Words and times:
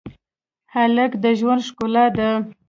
هلک 0.73 1.11
د 1.23 1.25
ژوند 1.39 1.61
ښکلا 1.67 2.05
ده. 2.17 2.29